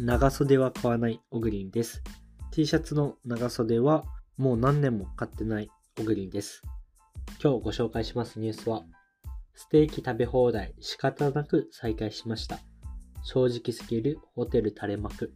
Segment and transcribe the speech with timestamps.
[0.00, 2.04] 長袖は買わないオグリンです。
[2.52, 4.04] T シャツの長袖は
[4.36, 5.68] もう何年も買ってない
[5.98, 6.62] オグリンです。
[7.42, 8.84] 今日ご紹介しますニュースは、
[9.54, 12.60] ステーキ食べ放題仕方なく再開しました。
[13.24, 15.34] 正直すぎるホテル垂れ幕。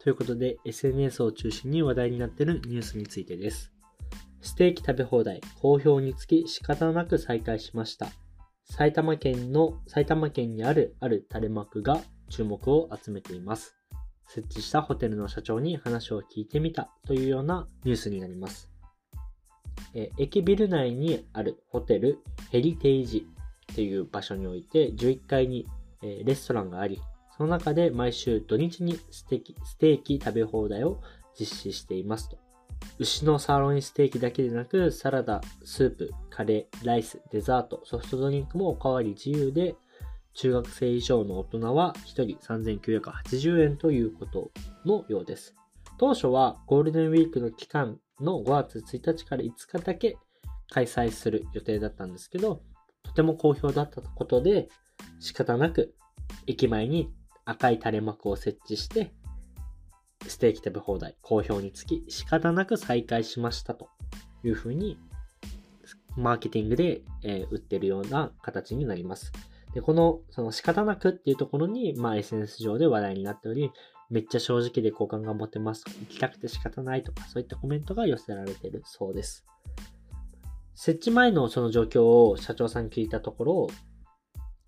[0.00, 3.72] ということで SNS を中心に話題になっているニュースについてです。
[4.40, 8.08] ステーキ食べ放題好評につき仕方なく再開しました。
[8.64, 13.76] 埼玉県の、埼玉県にあるある垂れ幕が注目を集めています。
[14.26, 18.70] 設置したホテルの社長に話を聞いてみたというようなニュースになります。
[19.94, 22.18] え駅ビル内にあるホテル
[22.50, 23.26] ヘリテージ
[23.74, 25.66] という場所において11階に、
[26.02, 27.00] えレストランがあり、
[27.36, 31.00] その中で毎週土日にステーキステーキ食べ放題を
[31.38, 32.38] 実施していますと。
[32.98, 39.76] 牛のサーロインステーキだけでなく、サラダ、スープ、カレー、ライス、デザート、ソフトドリンクもおかわり自由で、
[40.34, 44.50] 中学生以上の大人は1人3980円ということ
[44.84, 45.54] のようです。
[45.98, 50.16] 当初はゴールデンウィークの期間の5月1日から5日だけ
[50.70, 52.62] 開催する予定だったんですけど、
[53.02, 54.68] とても好評だったことで
[55.18, 55.94] 仕方なく
[56.46, 57.10] 駅前に
[57.44, 59.12] 赤い垂れ幕を設置して
[60.26, 63.88] ステーキ食べ放題好評につき仕方なく再開しましたと
[64.44, 64.98] いうふうに
[66.16, 69.32] マーケティングで、えー、売ってるような形になります。
[69.78, 73.70] で、この、その仕方なくっていうところに、まあ SNS 上で話題になっており、
[74.10, 79.46] めっちゃ正直で好感が持てます、行きたくて仕方ないとか、そういったコメントが寄せられているそうです。
[80.74, 83.66] 設置前のその状況を社長さんに聞いたところ、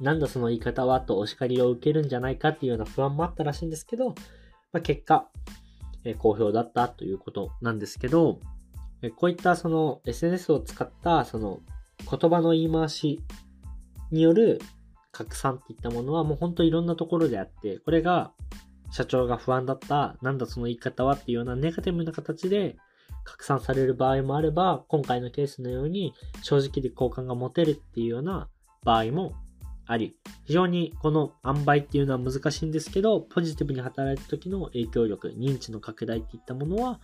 [0.00, 4.14] なんだその言い方はとお叱りを受けるんじゃないかっていうような不安もあったらしいんですけど、
[4.72, 5.28] まあ、結果、
[6.04, 8.40] え、好評だったということなんですけど、
[9.02, 11.60] え、こういったその SNS を使ったその
[12.10, 13.20] 言葉の言い回し
[14.10, 14.60] による
[15.14, 18.32] 拡散っていったものはもうほんといろんなところであって、これが
[18.90, 22.76] 社長が不安だった、なんだその言い方はっていうようなネガティブな形で
[23.24, 28.48] 拡散される場合もあれば、今回のケースのように正直で好感が持てるっていうような
[28.84, 29.34] 場合も
[29.86, 37.00] あり、非常にこの塩梅っていうのは難しいんですけど、ポジティブに働いた時の影響力、認知の拡大っていったものは、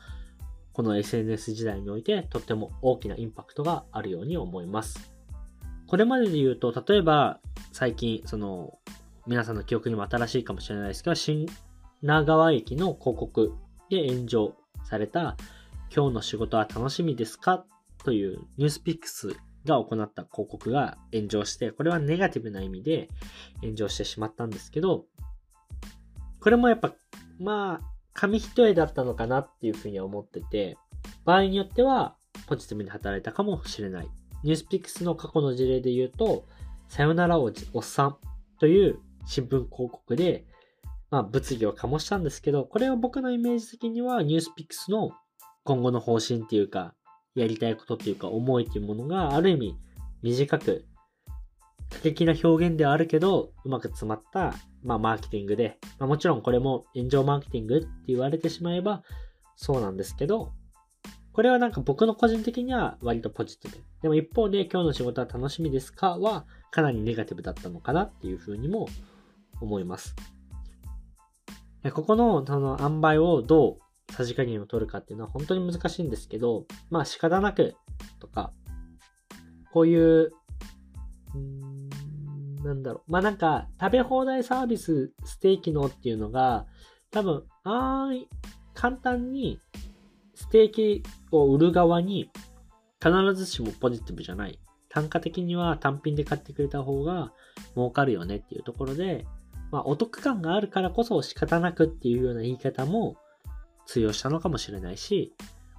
[0.73, 5.13] この SNS 時代においてとっても大きなインパクトがあるように思います。
[5.87, 7.41] これまでで言うと、例えば
[7.73, 8.79] 最近、その、
[9.27, 11.47] 皆さんの記憶にも新しいかもしれないですが、新
[12.03, 13.53] 長川駅の広告
[13.91, 14.55] で炎上
[14.85, 15.37] された、
[15.95, 17.65] 今日の仕事は楽しみですか
[18.05, 23.09] というニュースピックスが行った広告が炎上して、これはネガティブな意味で
[23.63, 25.05] 炎上してしまったんですけど、
[26.41, 26.93] これもやっぱ、
[27.39, 30.77] まあ、紙一重だったのかなっていうふうには思ってて、
[31.25, 32.17] 場合によっては
[32.47, 34.09] ポジティブに働いたかもしれない。
[34.43, 36.47] ニュースピックスの過去の事例で言うと、
[36.91, 38.17] さよならおじ、おっさん
[38.59, 40.45] という新聞広告で、
[41.09, 45.13] まあ、物議を醸したんですけど、これは僕のイメージ的にはニュースピックスの
[45.63, 46.95] 今後の方針っていうか、
[47.37, 49.79] やりたいことっていうか、思いっていうものがある意味
[50.23, 50.85] 短く、
[51.91, 59.05] 過激な表現ではあるけど、うまく詰まった、まあ、マーケティングで、まあ、もちろんこれも炎上マーケティングって言われてしまえば、
[59.55, 60.51] そうなんですけど、
[61.33, 63.79] これはなんか僕の個人的には割とポジティブ。
[64.03, 66.19] でも一方で今日の仕事は楽しみですか？
[66.19, 68.89] はかなりネガティブだったのかなっていうふうにも
[69.61, 70.15] 思います。
[71.93, 73.79] ここのその塩梅をど
[74.11, 77.75] うさじ加減を取るかっていうのは本当に難しいんですけど、まあ仕方なく
[78.19, 78.53] とか、
[79.73, 80.33] こういう、
[81.37, 81.89] ん
[82.63, 83.11] なんだろう。
[83.11, 86.67] まあなんか食べ放題サービスステーキのっていうのが
[87.11, 88.27] 多分、あー
[88.75, 89.59] 簡単に
[90.35, 92.31] ステーキを売る側に
[93.03, 94.59] 必ずしもポジティブじゃない。
[94.91, 97.33] 単価的には単品で買ってくれた方が
[97.75, 99.25] 儲かるよねっていうところで、
[99.71, 103.17] まあお得感があるからこそ仕方なくっていうような言い方も
[103.87, 105.35] 通用したのかもしれないし、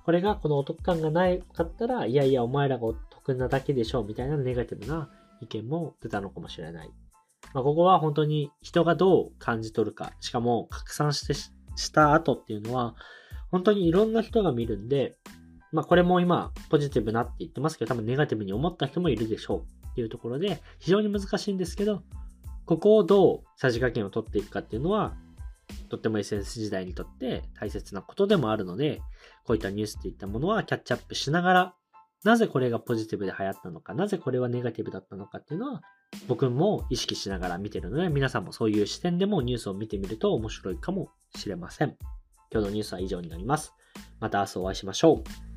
[0.05, 5.09] これがこのお得感がないかったら、いやいやお前らがお得なだけでしょうみたいなネガティブな
[5.41, 6.89] 意見も出たのかもしれない。
[7.53, 12.95] まあ、ここは本当に人がどう感じ取るか、しかも拡散してした後っていうのは、
[13.51, 15.17] 本当にいろんな人が見るんで、
[15.71, 19.59] まあこれも今ポジティブなって言ってますけど、多分ネガティブに思った人もいるでしょう
[19.91, 22.03] っていうところで、非常に難しいんですけど、
[22.65, 25.15] ここをどうさじ加減を取っていくかっていうのは、
[25.89, 29.01] とっても SNS 時代にとって大切なことでもあるので、
[29.45, 31.75] こういったニュースっていったものはキャッチアップしながら、
[32.23, 35.81] なぜこれがポジティブで流行ったのか、なぜこれはネガティブだったのかっていうのは、
[36.27, 41.97] 僕も意識しながら見てるので、皆さんもそういう視点でもニュースを見てみると面白いかもしれません。
[42.51, 43.73] 今日のニュースは以上になります。
[44.19, 45.50] また明日お会いしましょう。